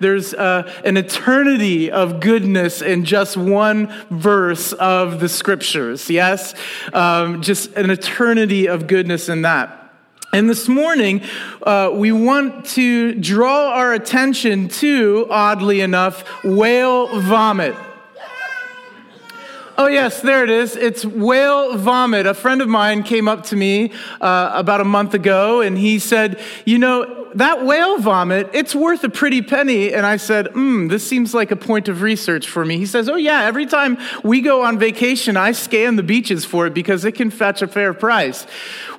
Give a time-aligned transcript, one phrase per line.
[0.00, 6.08] There's uh, an eternity of goodness in just one verse of the scriptures.
[6.10, 6.54] Yes?
[6.92, 9.82] Um, just an eternity of goodness in that.
[10.32, 11.22] And this morning,
[11.62, 17.74] uh, we want to draw our attention to, oddly enough, whale vomit.
[19.78, 20.74] Oh, yes, there it is.
[20.74, 22.26] It's whale vomit.
[22.26, 25.98] A friend of mine came up to me uh, about a month ago and he
[25.98, 29.92] said, You know, that whale vomit, it's worth a pretty penny.
[29.92, 32.78] And I said, Hmm, this seems like a point of research for me.
[32.78, 36.66] He says, Oh, yeah, every time we go on vacation, I scan the beaches for
[36.66, 38.46] it because it can fetch a fair price.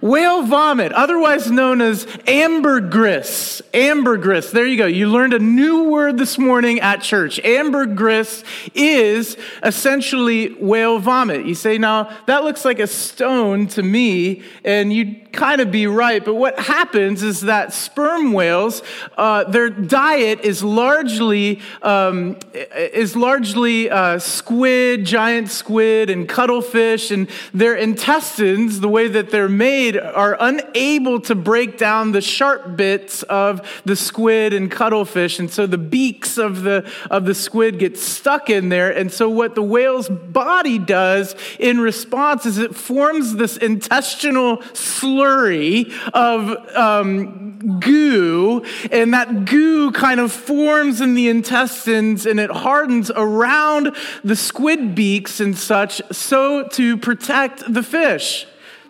[0.02, 3.62] Whale vomit, otherwise known as ambergris.
[3.74, 4.86] Ambergris, there you go.
[4.86, 7.40] You learned a new word this morning at church.
[7.40, 8.44] Ambergris
[8.76, 11.46] is essentially whale vomit.
[11.46, 15.88] You say, now that looks like a stone to me, and you'd kind of be
[15.88, 16.24] right.
[16.24, 18.82] But what happens is that sperm whales,
[19.18, 22.38] uh, their diet is largely um,
[22.76, 29.50] is largely uh, squid, giant squid, and cuttlefish, and their intestines, the way that they're
[29.50, 35.50] made, are unable to break down the sharp bits of the squid and cuttlefish, and
[35.50, 38.92] so the beaks of the of the squid get stuck in there.
[38.92, 45.94] And so what the whale's body does in response is it forms this intestinal slurry
[46.14, 53.12] of um, goo, and that goo kind of forms in the intestines and it hardens
[53.16, 58.48] around the squid beaks and such so to protect the fish,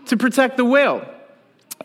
[0.08, 1.08] to protect the whale.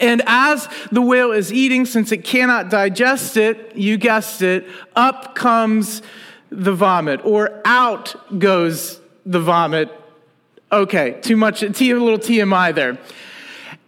[0.00, 4.66] And as the whale is eating, since it cannot digest it, you guessed it,
[4.96, 6.02] up comes
[6.50, 9.90] the vomit, or out goes the vomit.
[10.70, 12.98] Okay, too much, a little TMI there.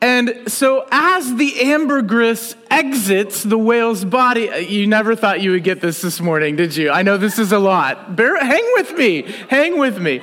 [0.00, 5.65] And so, as the ambergris exits the whale's body, uh, you never thought you would
[5.65, 6.91] get this this morning, did you?
[6.91, 8.15] I know this is a lot.
[8.15, 9.22] Bear, hang with me.
[9.49, 10.21] Hang with me.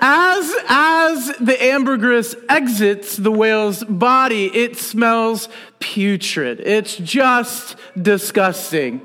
[0.00, 5.48] As, as the ambergris exits the whale's body, it smells
[5.80, 6.60] putrid.
[6.60, 9.00] It's just disgusting.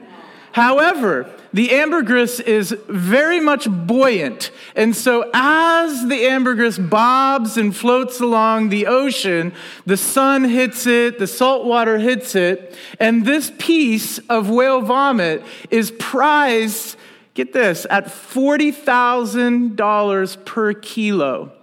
[0.54, 4.52] However, the ambergris is very much buoyant.
[4.76, 9.54] And so, as the ambergris bobs and floats along the ocean,
[9.86, 15.44] the sun hits it, the salt water hits it, and this piece of whale vomit
[15.70, 16.96] is prized,
[17.34, 21.54] get this, at $40,000 per kilo.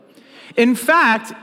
[0.57, 1.35] In fact,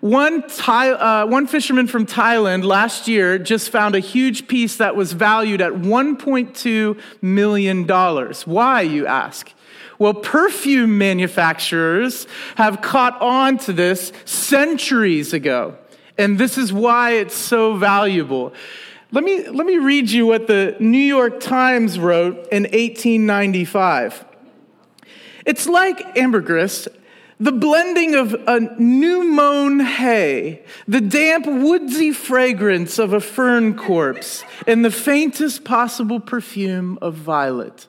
[0.00, 4.96] one, Thai, uh, one fisherman from Thailand last year just found a huge piece that
[4.96, 7.86] was valued at $1.2 million.
[7.86, 9.52] Why, you ask?
[9.98, 12.26] Well, perfume manufacturers
[12.56, 15.76] have caught on to this centuries ago,
[16.16, 18.54] and this is why it's so valuable.
[19.12, 24.24] Let me, let me read you what the New York Times wrote in 1895.
[25.44, 26.86] It's like ambergris
[27.40, 34.44] the blending of a new mown hay, the damp woodsy fragrance of a fern corpse,
[34.66, 37.86] and the faintest possible perfume of violet.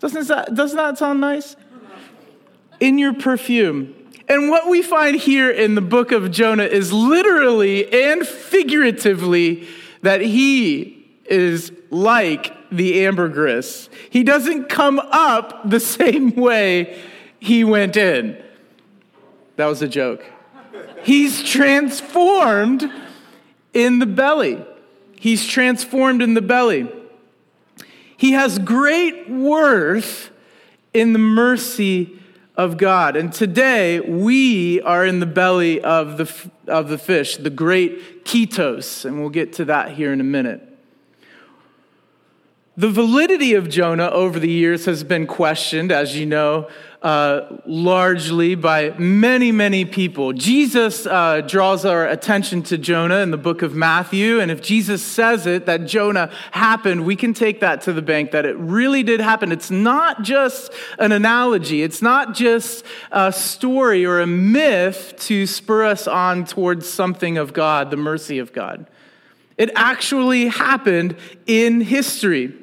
[0.00, 1.54] Doesn't that, doesn't that sound nice?
[2.80, 3.94] In your perfume.
[4.28, 9.68] And what we find here in the book of Jonah is literally and figuratively
[10.02, 13.88] that he is like the ambergris.
[14.10, 17.00] He doesn't come up the same way
[17.40, 18.42] he went in.
[19.56, 20.24] That was a joke.
[21.02, 22.90] He's transformed
[23.72, 24.64] in the belly.
[25.16, 26.88] He's transformed in the belly.
[28.16, 30.30] He has great worth
[30.92, 32.18] in the mercy
[32.58, 33.16] of God.
[33.16, 39.04] And today we are in the belly of the, of the fish, the great Ketos,
[39.04, 40.67] and we'll get to that here in a minute.
[42.78, 46.68] The validity of Jonah over the years has been questioned, as you know,
[47.02, 50.32] uh, largely by many, many people.
[50.32, 55.02] Jesus uh, draws our attention to Jonah in the book of Matthew, and if Jesus
[55.02, 59.02] says it, that Jonah happened, we can take that to the bank that it really
[59.02, 59.50] did happen.
[59.50, 65.82] It's not just an analogy, it's not just a story or a myth to spur
[65.82, 68.86] us on towards something of God, the mercy of God.
[69.56, 72.54] It actually happened in history.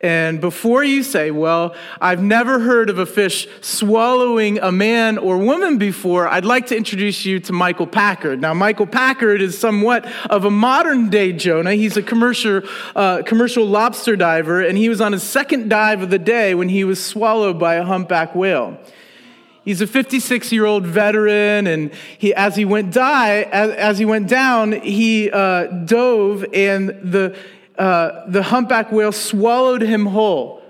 [0.00, 5.38] And before you say, well, I've never heard of a fish swallowing a man or
[5.38, 8.40] woman before, I'd like to introduce you to Michael Packard.
[8.40, 11.74] Now, Michael Packard is somewhat of a modern day Jonah.
[11.74, 12.62] He's a commercial,
[12.94, 16.68] uh, commercial lobster diver, and he was on his second dive of the day when
[16.68, 18.78] he was swallowed by a humpback whale.
[19.64, 24.04] He's a 56 year old veteran, and he, as he went die, as, as he
[24.04, 27.36] went down, he uh, dove, and the
[27.78, 30.62] uh, the humpback whale swallowed him whole.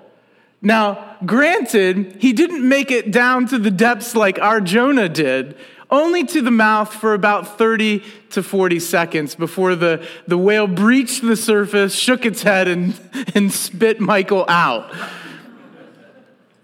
[0.60, 5.56] Now, granted, he didn't make it down to the depths like our Jonah did,
[5.90, 11.22] only to the mouth for about 30 to 40 seconds before the, the whale breached
[11.22, 12.98] the surface, shook its head, and,
[13.34, 14.92] and spit Michael out.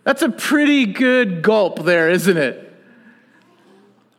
[0.03, 2.61] That's a pretty good gulp there, isn't it?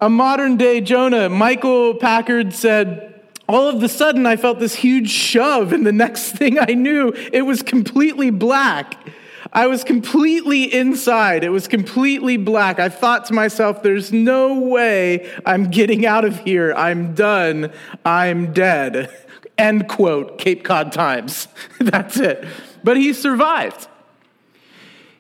[0.01, 3.14] A modern day Jonah, Michael Packard said,
[3.47, 7.13] all of a sudden I felt this huge shove, and the next thing I knew,
[7.31, 8.97] it was completely black.
[9.53, 11.43] I was completely inside.
[11.45, 12.77] It was completely black.
[12.77, 16.73] I thought to myself, there's no way I'm getting out of here.
[16.73, 17.71] I'm done.
[18.03, 19.15] I'm dead.
[19.57, 21.47] End quote, Cape Cod Times.
[21.79, 22.45] That's it.
[22.83, 23.87] But he survived.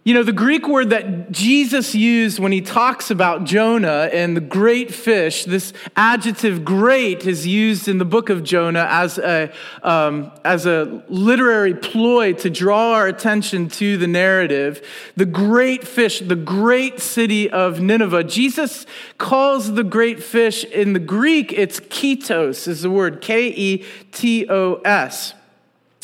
[0.05, 4.41] You know, the Greek word that Jesus used when he talks about Jonah and the
[4.41, 10.31] great fish, this adjective great is used in the book of Jonah as a, um,
[10.43, 14.85] as a literary ploy to draw our attention to the narrative.
[15.15, 18.25] The great fish, the great city of Nineveh.
[18.25, 18.85] Jesus
[19.17, 24.47] calls the great fish in the Greek, it's ketos, is the word K E T
[24.51, 25.33] O S.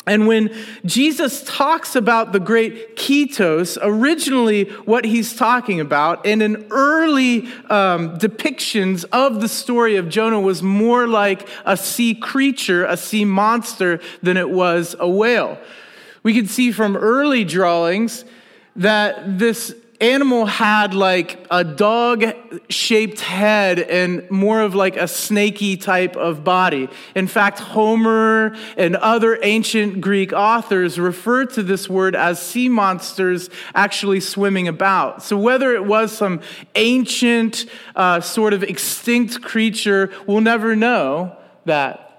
[0.06, 0.52] And when
[0.84, 8.18] Jesus talks about the great ketos, originally what he's talking about in an early um,
[8.18, 14.00] depictions of the story of Jonah was more like a sea creature, a sea monster,
[14.22, 15.56] than it was a whale.
[16.24, 18.24] We can see from early drawings
[18.74, 22.24] that this animal had like a dog
[22.68, 26.88] shaped head and more of like a snaky type of body.
[27.14, 33.48] In fact, Homer and other ancient Greek authors refer to this word as sea monsters
[33.74, 35.22] actually swimming about.
[35.22, 36.40] So whether it was some
[36.74, 42.11] ancient uh, sort of extinct creature, we'll never know that.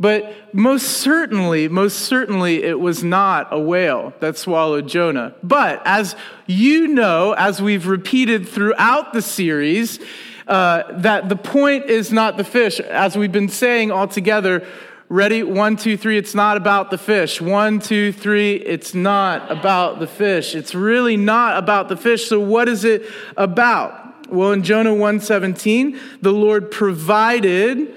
[0.00, 5.34] But most certainly, most certainly, it was not a whale that swallowed Jonah.
[5.42, 6.16] But as
[6.46, 10.00] you know, as we've repeated throughout the series,
[10.48, 12.80] uh, that the point is not the fish.
[12.80, 14.66] As we've been saying all together,
[15.10, 15.42] ready?
[15.42, 17.38] One, two, three, it's not about the fish.
[17.38, 20.54] One, two, three, it's not about the fish.
[20.54, 22.26] It's really not about the fish.
[22.26, 23.02] So what is it
[23.36, 24.30] about?
[24.30, 27.94] Well, in Jonah 1:17, the Lord provided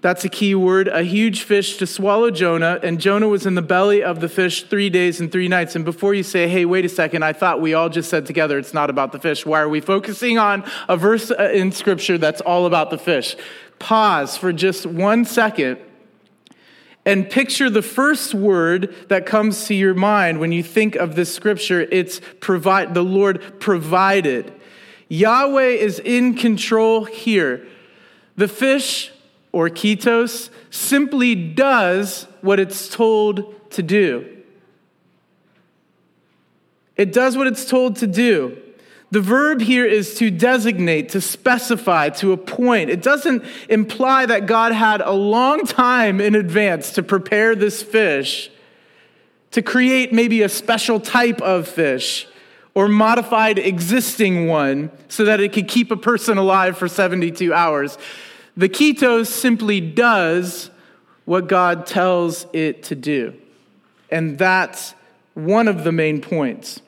[0.00, 0.88] that's a key word.
[0.88, 4.64] A huge fish to swallow Jonah, and Jonah was in the belly of the fish
[4.64, 5.74] three days and three nights.
[5.74, 8.58] And before you say, hey, wait a second, I thought we all just said together
[8.58, 9.46] it's not about the fish.
[9.46, 13.36] Why are we focusing on a verse uh, in Scripture that's all about the fish?
[13.78, 15.78] Pause for just one second
[17.06, 21.32] and picture the first word that comes to your mind when you think of this
[21.32, 21.82] scripture.
[21.82, 24.52] It's provide, the Lord provided.
[25.08, 27.64] Yahweh is in control here.
[28.34, 29.12] The fish
[29.56, 34.42] or ketos simply does what it's told to do.
[36.94, 38.60] It does what it's told to do.
[39.12, 42.90] The verb here is to designate, to specify, to appoint.
[42.90, 48.50] It doesn't imply that God had a long time in advance to prepare this fish,
[49.52, 52.28] to create maybe a special type of fish
[52.74, 57.96] or modified existing one so that it could keep a person alive for 72 hours.
[58.56, 60.70] The ketos simply does
[61.26, 63.34] what God tells it to do.
[64.10, 64.94] And that's
[65.34, 66.80] one of the main points.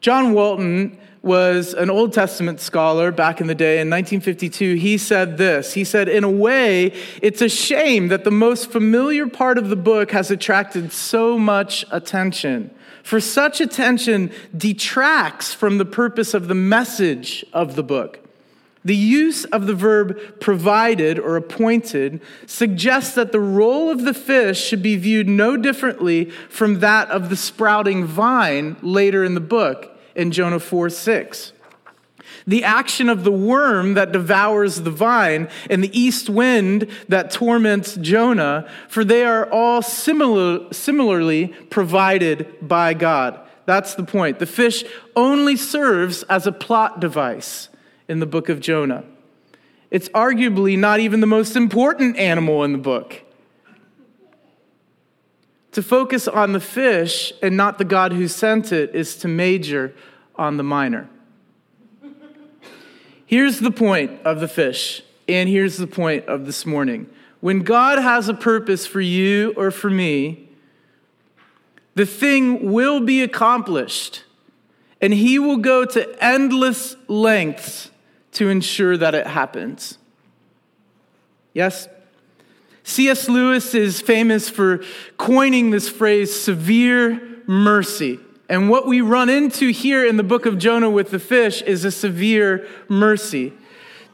[0.00, 4.74] John Walton was an Old Testament scholar back in the day in 1952.
[4.76, 9.26] He said this He said, In a way, it's a shame that the most familiar
[9.26, 12.70] part of the book has attracted so much attention.
[13.02, 18.25] For such attention detracts from the purpose of the message of the book.
[18.86, 24.62] The use of the verb provided or appointed suggests that the role of the fish
[24.62, 29.98] should be viewed no differently from that of the sprouting vine later in the book
[30.14, 31.52] in Jonah 4 6
[32.46, 37.96] the action of the worm that devours the vine, and the east wind that torments
[37.96, 43.40] Jonah, for they are all similar, similarly provided by God.
[43.64, 44.38] That's the point.
[44.38, 44.84] The fish
[45.16, 47.68] only serves as a plot device
[48.08, 49.04] in the book of Jonah.
[49.90, 53.22] It's arguably not even the most important animal in the book.
[55.72, 59.94] To focus on the fish and not the God who sent it is to major
[60.34, 61.08] on the minor.
[63.26, 67.10] Here's the point of the fish, and here's the point of this morning.
[67.40, 70.48] When God has a purpose for you or for me,
[71.94, 74.24] the thing will be accomplished,
[75.00, 77.90] and He will go to endless lengths
[78.36, 79.96] to ensure that it happens.
[81.54, 81.88] Yes?
[82.84, 83.30] C.S.
[83.30, 84.84] Lewis is famous for
[85.16, 88.20] coining this phrase severe mercy.
[88.50, 91.86] And what we run into here in the book of Jonah with the fish is
[91.86, 93.54] a severe mercy.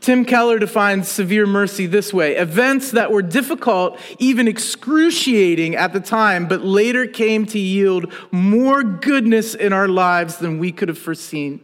[0.01, 6.01] Tim Keller defines severe mercy this way events that were difficult, even excruciating at the
[6.01, 10.99] time, but later came to yield more goodness in our lives than we could have
[10.99, 11.61] foreseen.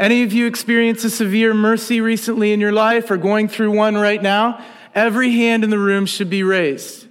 [0.00, 3.98] Any of you experienced a severe mercy recently in your life or going through one
[3.98, 4.64] right now?
[4.94, 7.06] Every hand in the room should be raised.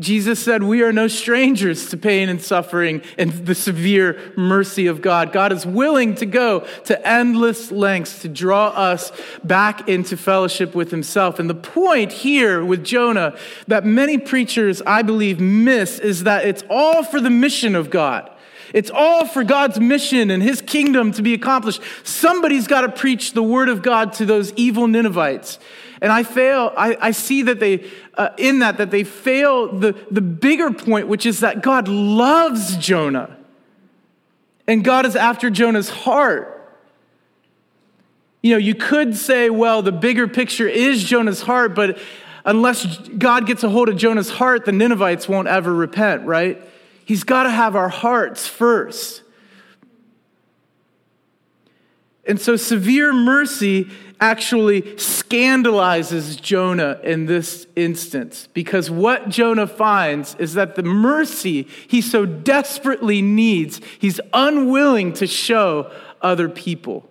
[0.00, 5.00] Jesus said, We are no strangers to pain and suffering and the severe mercy of
[5.00, 5.32] God.
[5.32, 9.10] God is willing to go to endless lengths to draw us
[9.42, 11.38] back into fellowship with Himself.
[11.38, 13.34] And the point here with Jonah
[13.66, 18.30] that many preachers, I believe, miss is that it's all for the mission of God.
[18.76, 21.80] It's all for God's mission and his kingdom to be accomplished.
[22.04, 25.58] Somebody's got to preach the word of God to those evil Ninevites.
[26.02, 29.96] And I fail, I, I see that they, uh, in that, that they fail the,
[30.10, 33.34] the bigger point, which is that God loves Jonah.
[34.68, 36.52] And God is after Jonah's heart.
[38.42, 41.98] You know, you could say, well, the bigger picture is Jonah's heart, but
[42.44, 46.62] unless God gets a hold of Jonah's heart, the Ninevites won't ever repent, right?
[47.06, 49.22] He's got to have our hearts first.
[52.26, 53.88] And so, severe mercy
[54.20, 62.00] actually scandalizes Jonah in this instance because what Jonah finds is that the mercy he
[62.00, 67.08] so desperately needs, he's unwilling to show other people,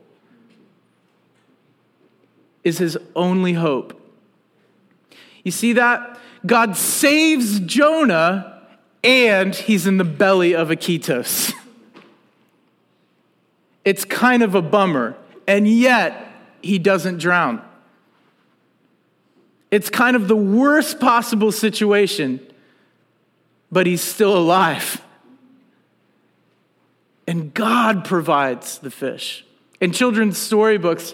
[2.65, 3.97] is his only hope.
[5.45, 6.19] You see that?
[6.45, 8.54] God saves Jonah
[9.05, 11.53] and he's in the belly of a ketos.
[13.85, 15.15] It's kind of a bummer.
[15.47, 16.27] And yet,
[16.63, 17.62] he doesn't drown.
[19.69, 22.39] It's kind of the worst possible situation,
[23.71, 25.03] but he's still alive.
[27.27, 29.45] And God provides the fish.
[29.79, 31.13] In children's storybooks,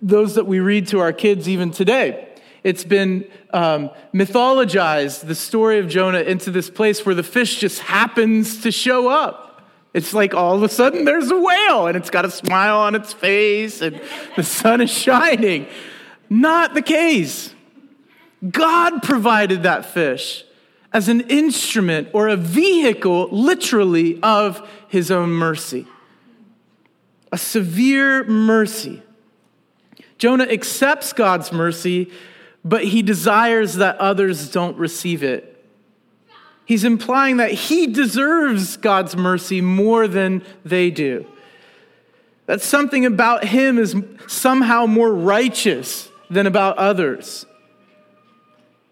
[0.00, 2.29] those that we read to our kids even today,
[2.62, 7.80] it's been um, mythologized, the story of Jonah, into this place where the fish just
[7.80, 9.62] happens to show up.
[9.92, 12.94] It's like all of a sudden there's a whale and it's got a smile on
[12.94, 14.00] its face and
[14.36, 15.66] the sun is shining.
[16.28, 17.54] Not the case.
[18.48, 20.44] God provided that fish
[20.92, 25.86] as an instrument or a vehicle, literally, of his own mercy.
[27.32, 29.02] A severe mercy.
[30.18, 32.10] Jonah accepts God's mercy,
[32.64, 35.50] but he desires that others don't receive it
[36.70, 41.26] He's implying that he deserves God's mercy more than they do.
[42.46, 43.96] That something about him is
[44.28, 47.44] somehow more righteous than about others.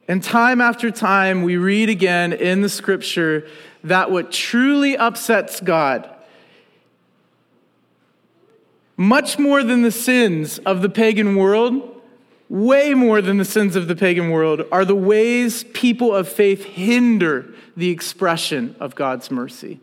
[0.08, 3.46] And time after time, we read again in the scripture
[3.84, 6.10] that what truly upsets God,
[8.96, 11.97] much more than the sins of the pagan world,
[12.48, 16.64] way more than the sins of the pagan world, are the ways people of faith
[16.64, 19.80] hinder the expression of God's mercy.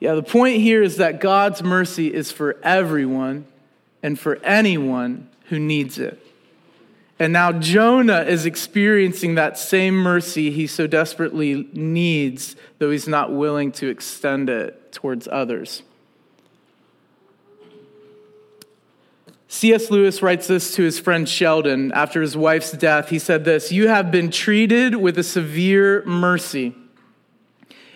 [0.00, 3.46] Yeah, the point here is that God's mercy is for everyone
[4.02, 6.24] and for anyone who needs it.
[7.18, 13.32] And now Jonah is experiencing that same mercy he so desperately needs, though he's not
[13.32, 15.82] willing to extend it towards others.
[19.50, 19.90] C.S.
[19.90, 23.08] Lewis writes this to his friend Sheldon after his wife's death.
[23.08, 26.74] He said this You have been treated with a severe mercy.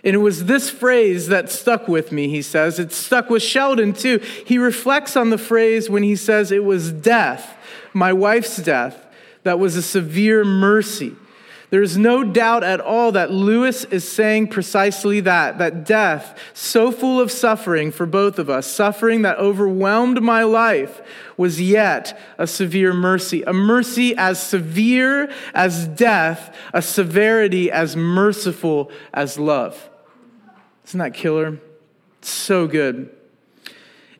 [0.04, 2.80] And it was this phrase that stuck with me, he says.
[2.80, 4.18] It stuck with Sheldon too.
[4.44, 7.56] He reflects on the phrase when he says it was death,
[7.92, 9.06] my wife's death,
[9.44, 11.14] that was a severe mercy.
[11.72, 17.18] There's no doubt at all that Lewis is saying precisely that, that death, so full
[17.18, 21.00] of suffering for both of us, suffering that overwhelmed my life,
[21.38, 23.42] was yet a severe mercy.
[23.44, 29.88] A mercy as severe as death, a severity as merciful as love.
[30.88, 31.58] Isn't that killer?
[32.20, 33.08] So good.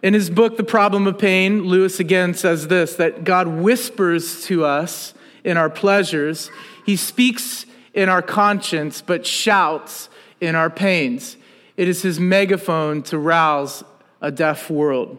[0.03, 4.65] In his book, The Problem of Pain, Lewis again says this that God whispers to
[4.65, 5.13] us
[5.45, 6.51] in our pleasures,
[6.85, 10.09] he speaks in our conscience, but shouts
[10.41, 11.37] in our pains.
[11.77, 13.85] It is his megaphone to rouse
[14.21, 15.19] a deaf world.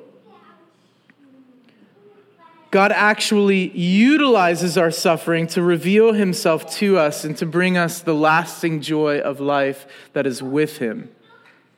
[2.71, 8.15] God actually utilizes our suffering to reveal himself to us and to bring us the
[8.15, 11.11] lasting joy of life that is with him.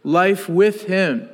[0.05, 1.29] Life with him.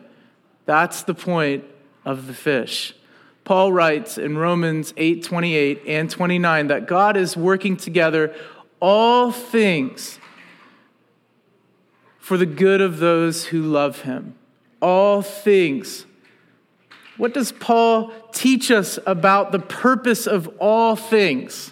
[0.66, 1.64] That's the point
[2.04, 2.96] of the fish.
[3.44, 8.34] Paul writes in Romans 8 28 and 29 that God is working together
[8.80, 10.20] all things
[12.20, 14.36] for the good of those who love him.
[14.82, 16.06] All things.
[17.18, 21.72] What does Paul teach us about the purpose of all things?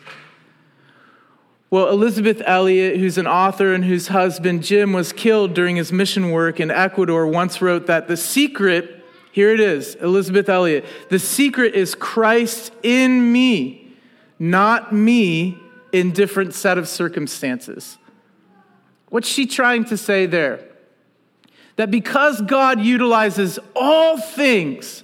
[1.72, 6.32] Well, Elisabeth Elliot, who's an author and whose husband Jim was killed during his mission
[6.32, 8.99] work in Ecuador, once wrote that the secret
[9.32, 10.86] here it is, Elisabeth Elliot.
[11.10, 13.94] The secret is Christ in me,
[14.40, 15.58] not me
[15.92, 17.98] in different set of circumstances.
[19.10, 20.60] What's she trying to say there?
[21.76, 25.04] That because God utilizes all things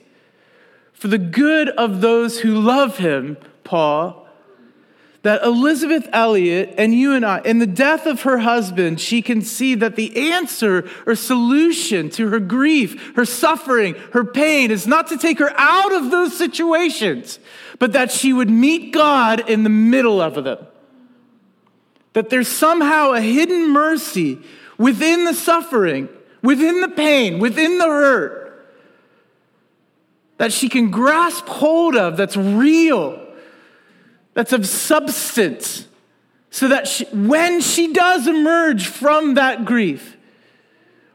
[0.94, 4.25] for the good of those who love him, Paul,
[5.26, 9.42] that Elisabeth Elliot and you and I, in the death of her husband, she can
[9.42, 15.08] see that the answer or solution to her grief, her suffering, her pain is not
[15.08, 17.40] to take her out of those situations,
[17.80, 20.60] but that she would meet God in the middle of them.
[22.14, 24.38] That there's somehow a hidden mercy
[24.78, 26.08] within the suffering,
[26.44, 28.70] within the pain, within the hurt,
[30.38, 33.25] that she can grasp hold of that's real
[34.36, 35.88] that's of substance,
[36.52, 40.16] so that she, when she does emerge from that grief,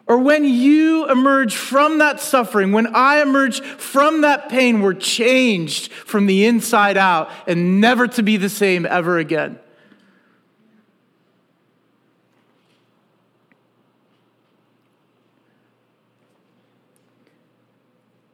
[0.06, 5.92] or when you emerge from that suffering, when I emerge from that pain, we're changed
[5.92, 9.60] from the inside out and never to be the same ever again.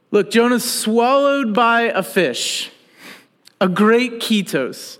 [0.09, 2.71] Look, Jonah's swallowed by a fish
[3.59, 4.99] a great ketos.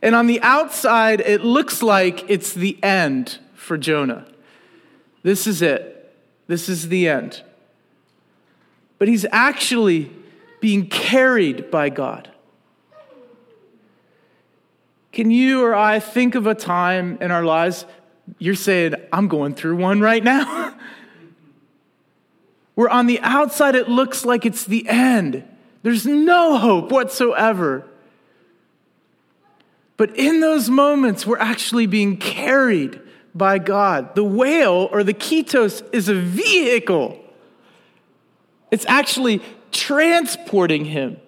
[0.00, 4.26] And on the outside, it looks like it's the end for Jonah.
[5.22, 6.12] This is it.
[6.48, 7.42] This is the end.
[8.98, 10.10] But he's actually
[10.60, 12.30] being carried by God.
[15.12, 17.84] Can you or I think of a time in our lives
[18.38, 20.74] you're saying, I'm going through one right now?
[22.74, 25.44] Where on the outside it looks like it's the end.
[25.82, 27.86] There's no hope whatsoever.
[30.02, 33.00] But in those moments, we're actually being carried
[33.36, 34.16] by God.
[34.16, 37.24] The whale or the ketos is a vehicle,
[38.72, 41.18] it's actually transporting him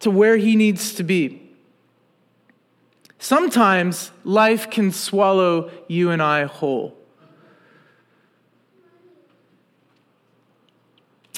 [0.00, 1.40] to where he needs to be.
[3.18, 6.94] Sometimes life can swallow you and I whole.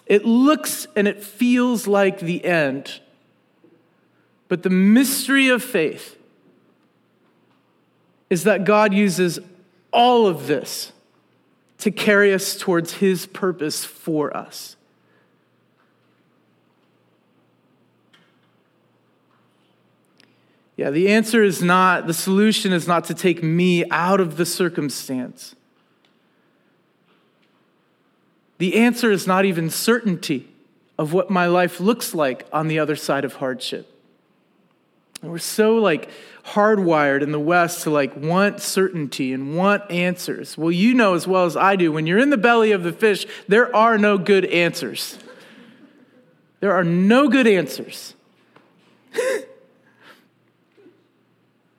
[0.06, 3.00] It looks and it feels like the end.
[4.48, 6.18] But the mystery of faith
[8.32, 9.38] is that God uses
[9.92, 10.92] all of this
[11.76, 14.74] to carry us towards his purpose for us.
[20.78, 24.46] Yeah, the answer is not, the solution is not to take me out of the
[24.46, 25.54] circumstance.
[28.56, 30.48] The answer is not even certainty
[30.98, 33.91] of what my life looks like on the other side of hardship.
[35.22, 36.10] And we're so like
[36.44, 40.58] hardwired in the West to like want certainty and want answers.
[40.58, 42.92] Well, you know as well as I do, when you're in the belly of the
[42.92, 45.18] fish, there are no good answers.
[46.58, 48.14] There are no good answers.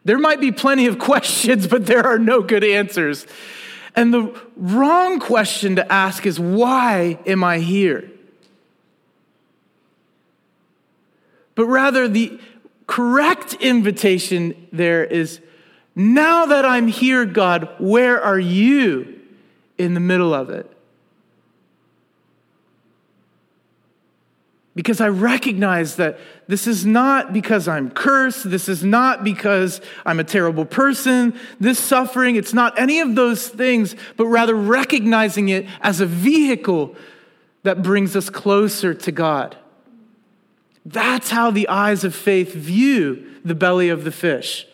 [0.06, 3.27] there might be plenty of questions, but there are no good answers.
[3.95, 8.10] And the wrong question to ask is why am I here?
[11.56, 12.39] But rather, the
[12.88, 15.41] correct invitation there is
[15.96, 19.22] now that I'm here, God, where are you
[19.78, 20.69] in the middle of it.
[24.76, 28.50] Because I recognize that this is not because I'm cursed.
[28.50, 31.39] This is not because I'm a terrible person.
[31.60, 36.96] This suffering, it's not any of those things, but rather recognizing it as a vehicle
[37.62, 39.56] that brings us closer to God.
[40.86, 44.67] That's how the eyes of faith view the belly of the fish.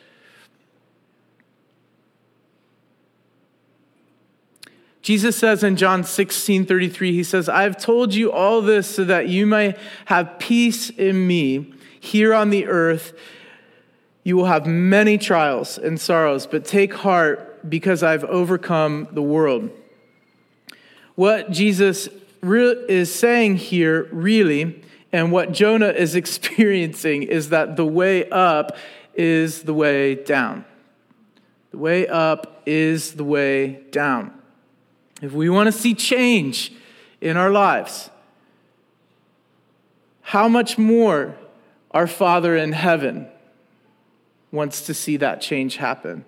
[5.01, 9.27] Jesus says in John 16 33, he says, I've told you all this so that
[9.27, 13.13] you may have peace in me here on the earth.
[14.23, 19.71] You will have many trials and sorrows, but take heart because I've overcome the world.
[21.15, 22.07] What Jesus
[22.43, 28.77] is saying here, really, and what Jonah is experiencing, is that the way up
[29.13, 30.65] is the way down.
[31.71, 34.33] The way up is the way down.
[35.21, 36.71] If we want to see change
[37.21, 38.09] in our lives,
[40.21, 41.35] how much more
[41.91, 43.27] our Father in heaven
[44.51, 46.25] wants to see that change happen?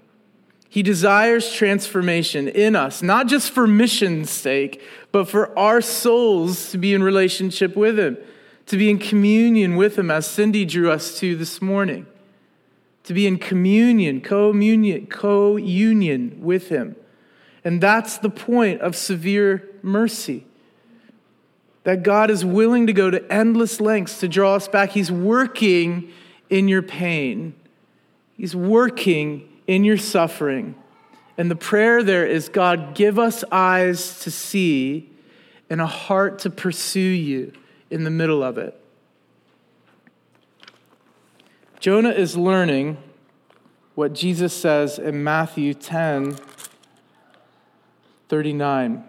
[0.67, 6.77] He desires transformation in us, not just for mission's sake, but for our souls to
[6.77, 8.17] be in relationship with Him,
[8.71, 12.05] to be in communion with Him, as Cindy drew us to this morning,
[13.03, 16.95] to be in communion, communion, co-union with Him.
[17.65, 20.45] And that's the point of severe mercy.
[21.83, 24.91] That God is willing to go to endless lengths to draw us back.
[24.91, 26.09] He's working
[26.49, 27.53] in your pain,
[28.37, 30.75] He's working in your suffering.
[31.37, 35.09] And the prayer there is God, give us eyes to see
[35.69, 37.51] and a heart to pursue you
[37.91, 38.75] in the middle of it.
[41.79, 42.97] Jonah is learning
[43.95, 46.37] what Jesus says in Matthew 10
[48.29, 49.03] 39.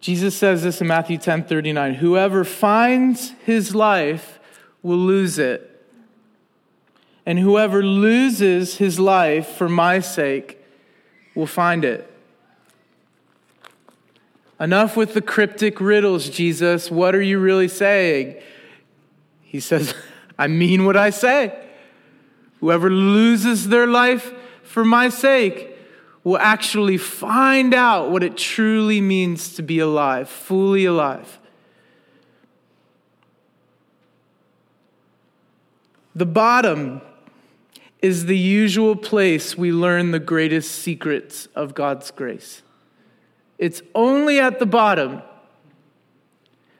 [0.00, 4.38] Jesus says this in Matthew 10 39 Whoever finds his life
[4.82, 5.84] will lose it,
[7.26, 10.62] and whoever loses his life for my sake
[11.34, 12.09] will find it.
[14.60, 16.90] Enough with the cryptic riddles, Jesus.
[16.90, 18.36] What are you really saying?
[19.40, 19.94] He says,
[20.38, 21.58] I mean what I say.
[22.60, 25.74] Whoever loses their life for my sake
[26.22, 31.38] will actually find out what it truly means to be alive, fully alive.
[36.14, 37.00] The bottom
[38.02, 42.62] is the usual place we learn the greatest secrets of God's grace.
[43.60, 45.20] It's only at the bottom.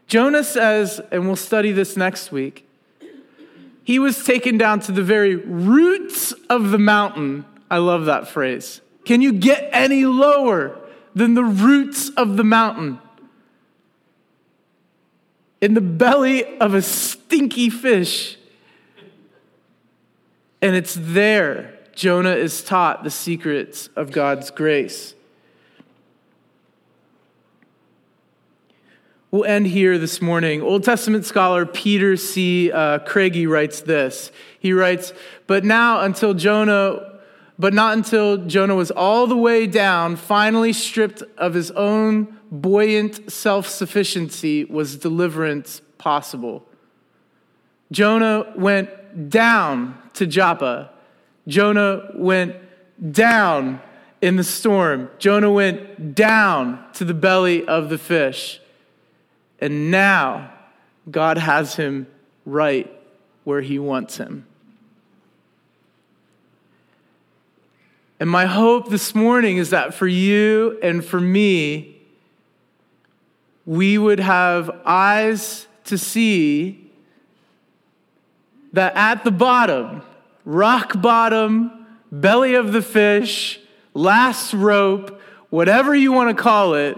[0.07, 2.67] Jonah says, and we'll study this next week,
[3.85, 7.45] he was taken down to the very roots of the mountain.
[7.71, 8.81] I love that phrase.
[9.05, 10.79] Can you get any lower
[11.15, 12.99] than the roots of the mountain?
[15.61, 18.39] In the belly of a stinky fish.
[20.63, 25.15] And it's there Jonah is taught the secrets of God's grace.
[29.31, 30.61] We'll end here this morning.
[30.61, 32.73] Old Testament scholar Peter C.
[32.73, 34.33] Uh, Craigie writes this.
[34.59, 35.13] He writes,
[35.47, 37.11] But now, until Jonah
[37.61, 43.31] but not until Jonah was all the way down, finally stripped of his own buoyant
[43.31, 46.65] self sufficiency, was deliverance possible.
[47.93, 50.91] Jonah went down to Joppa.
[51.47, 52.57] Jonah went
[53.13, 53.83] down
[54.23, 55.11] in the storm.
[55.19, 58.59] Jonah went down to the belly of the fish.
[59.61, 60.53] And now
[61.11, 62.07] God has him
[62.47, 62.91] right
[63.45, 64.47] where he wants him.
[68.19, 71.97] And my hope this morning is that for you and for me,
[73.65, 76.91] we would have eyes to see
[78.73, 80.03] that at the bottom,
[80.45, 83.59] rock bottom, belly of the fish,
[83.95, 86.97] last rope, whatever you want to call it,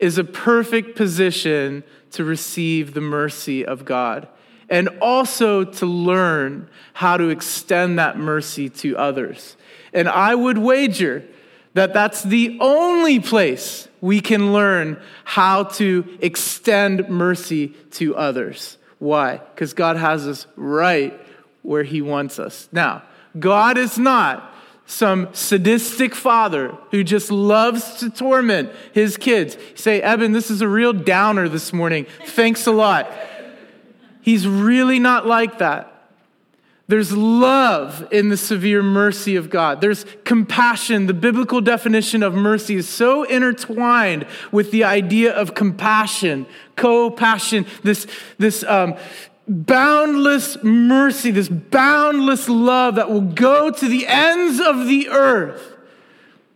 [0.00, 4.28] is a perfect position to receive the mercy of God
[4.68, 9.56] and also to learn how to extend that mercy to others.
[9.92, 11.24] And I would wager
[11.74, 18.78] that that's the only place we can learn how to extend mercy to others.
[18.98, 19.38] Why?
[19.38, 21.18] Because God has us right
[21.62, 22.68] where He wants us.
[22.70, 23.02] Now,
[23.38, 24.53] God is not
[24.86, 29.56] some sadistic father who just loves to torment his kids.
[29.74, 32.06] Say, Evan, this is a real downer this morning.
[32.26, 33.10] Thanks a lot.
[34.20, 35.90] He's really not like that.
[36.86, 39.80] There's love in the severe mercy of God.
[39.80, 41.06] There's compassion.
[41.06, 46.44] The biblical definition of mercy is so intertwined with the idea of compassion,
[46.76, 48.96] co passion, this, this um,
[49.46, 55.72] boundless mercy, this boundless love that will go to the ends of the earth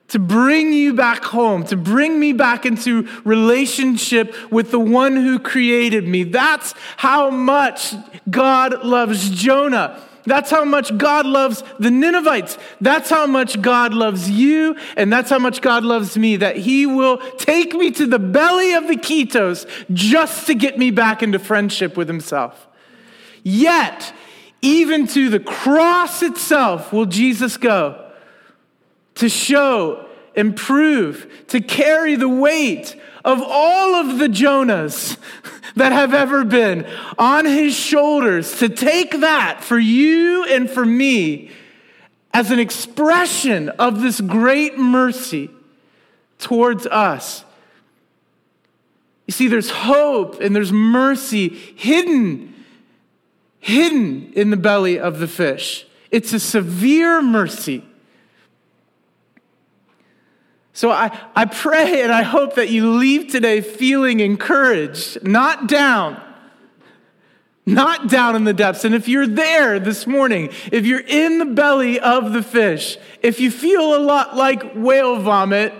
[0.09, 5.39] to bring you back home, to bring me back into relationship with the one who
[5.39, 6.25] created me.
[6.25, 7.95] That's how much
[8.31, 10.03] God loves Jonah.
[10.25, 12.59] That's how much God loves the Ninevites.
[12.81, 16.85] That's how much God loves you, and that's how much God loves me, that He
[16.85, 21.39] will take me to the belly of the Ketos just to get me back into
[21.39, 22.67] friendship with Himself.
[23.51, 24.13] Yet,
[24.61, 28.11] even to the cross itself will Jesus go
[29.15, 30.07] to show
[30.37, 35.17] and prove, to carry the weight of all of the Jonahs
[35.77, 41.51] that have ever been on his shoulders, to take that for you and for me
[42.35, 45.49] as an expression of this great mercy
[46.39, 47.47] towards us.
[49.27, 52.48] You see, there's hope and there's mercy hidden,
[53.61, 55.87] hidden in the belly of the fish.
[56.11, 57.85] It's a severe mercy.
[60.73, 66.23] So I, I pray and I hope that you leave today feeling encouraged, not down,
[67.67, 68.85] not down in the depths.
[68.85, 73.41] And if you're there this morning, if you're in the belly of the fish, if
[73.41, 75.75] you feel a lot like whale vomit,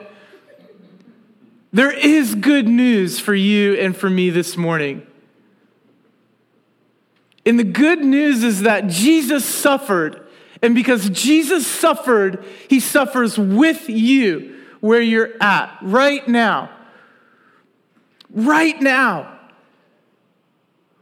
[1.73, 5.07] there is good news for you and for me this morning.
[7.49, 10.21] And the good news is that Jesus suffered.
[10.61, 16.69] And because Jesus suffered, he suffers with you where you're at right now.
[18.29, 19.39] Right now.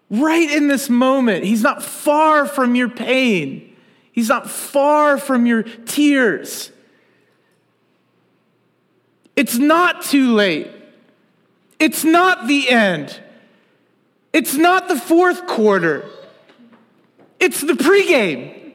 [0.08, 1.42] Right in this moment.
[1.42, 3.76] He's not far from your pain,
[4.12, 6.70] He's not far from your tears.
[9.34, 10.70] It's not too late.
[11.80, 13.20] It's not the end.
[14.32, 16.08] It's not the fourth quarter.
[17.38, 18.65] It's the pregame.